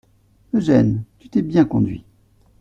Eugène, 0.55 1.03
tu 1.19 1.29
t'es 1.29 1.43
bien 1.43 1.63
conduit. 1.63 2.03